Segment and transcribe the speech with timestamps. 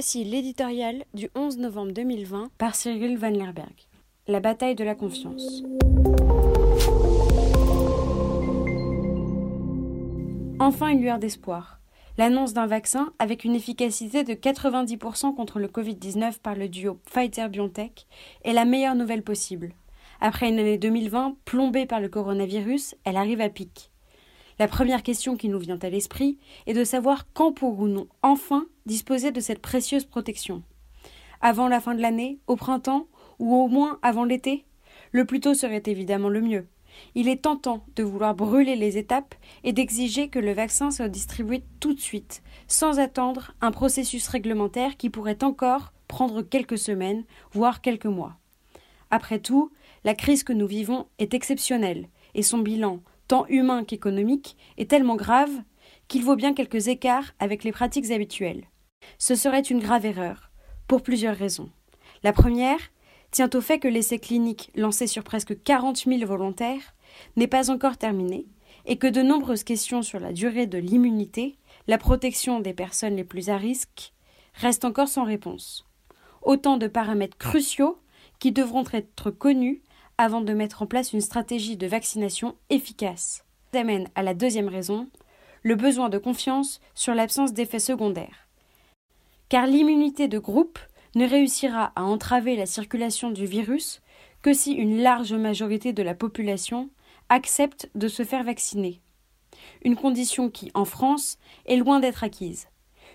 [0.00, 3.74] Voici l'éditorial du 11 novembre 2020 par Cyril Van Lerberg.
[4.28, 5.62] La bataille de la confiance.
[10.58, 11.80] Enfin une lueur d'espoir.
[12.16, 18.06] L'annonce d'un vaccin avec une efficacité de 90% contre le Covid-19 par le duo Pfizer-BioNTech
[18.44, 19.74] est la meilleure nouvelle possible.
[20.22, 23.90] Après une année 2020 plombée par le coronavirus, elle arrive à pic.
[24.60, 26.36] La première question qui nous vient à l'esprit
[26.66, 30.62] est de savoir quand pourrons-nous enfin disposer de cette précieuse protection.
[31.40, 33.06] Avant la fin de l'année, au printemps,
[33.38, 34.66] ou au moins avant l'été?
[35.12, 36.66] Le plus tôt serait évidemment le mieux.
[37.14, 39.34] Il est tentant de vouloir brûler les étapes
[39.64, 44.98] et d'exiger que le vaccin soit distribué tout de suite, sans attendre un processus réglementaire
[44.98, 48.36] qui pourrait encore prendre quelques semaines, voire quelques mois.
[49.10, 49.72] Après tout,
[50.04, 55.14] la crise que nous vivons est exceptionnelle, et son bilan, tant humain qu'économique, est tellement
[55.14, 55.52] grave
[56.08, 58.64] qu'il vaut bien quelques écarts avec les pratiques habituelles.
[59.18, 60.50] Ce serait une grave erreur,
[60.88, 61.70] pour plusieurs raisons.
[62.24, 62.80] La première
[63.30, 66.96] tient au fait que l'essai clinique lancé sur presque 40 000 volontaires
[67.36, 68.46] n'est pas encore terminé
[68.84, 73.22] et que de nombreuses questions sur la durée de l'immunité, la protection des personnes les
[73.22, 74.12] plus à risque,
[74.54, 75.86] restent encore sans réponse.
[76.42, 78.00] Autant de paramètres cruciaux
[78.40, 79.82] qui devront être connus
[80.20, 83.46] avant de mettre en place une stratégie de vaccination efficace.
[83.72, 85.08] Ça amène à la deuxième raison,
[85.62, 88.46] le besoin de confiance sur l'absence d'effets secondaires.
[89.48, 90.78] Car l'immunité de groupe
[91.14, 94.02] ne réussira à entraver la circulation du virus
[94.42, 96.90] que si une large majorité de la population
[97.30, 99.00] accepte de se faire vacciner.
[99.86, 102.68] Une condition qui, en France, est loin d'être acquise.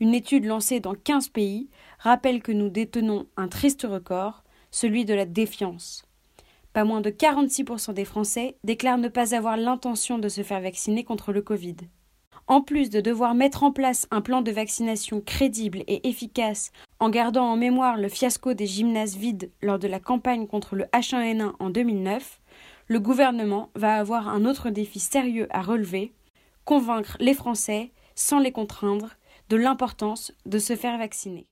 [0.00, 1.68] Une étude lancée dans 15 pays
[2.00, 6.07] rappelle que nous détenons un triste record, celui de la défiance.
[6.72, 11.04] Pas moins de 46% des Français déclarent ne pas avoir l'intention de se faire vacciner
[11.04, 11.76] contre le Covid.
[12.46, 17.10] En plus de devoir mettre en place un plan de vaccination crédible et efficace en
[17.10, 21.52] gardant en mémoire le fiasco des gymnases vides lors de la campagne contre le H1N1
[21.58, 22.40] en 2009,
[22.86, 26.12] le gouvernement va avoir un autre défi sérieux à relever
[26.68, 29.16] convaincre les Français, sans les contraindre,
[29.48, 31.46] de l'importance de se faire vacciner.